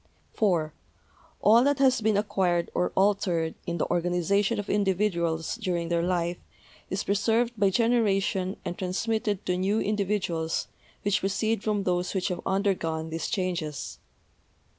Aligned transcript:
(4) 0.33 0.73
All 1.43 1.63
that 1.63 1.77
has 1.77 2.01
been 2.01 2.17
acquired 2.17 2.71
or 2.73 2.91
altered 2.97 3.53
in 3.67 3.77
the 3.77 3.85
or 3.85 4.01
ganization 4.01 4.57
of 4.57 4.67
individuals 4.67 5.57
during 5.57 5.89
their 5.89 6.01
life 6.01 6.37
is 6.89 7.03
preserved 7.03 7.53
by 7.55 7.69
generation 7.69 8.57
and 8.65 8.75
transmitted 8.79 9.45
to 9.45 9.55
new 9.55 9.79
individuals 9.79 10.69
which 11.03 11.19
proceed 11.19 11.61
from 11.63 11.83
those 11.83 12.15
which 12.15 12.29
have 12.29 12.41
undergone 12.47 13.11
these 13.11 13.27
changes. 13.27 13.99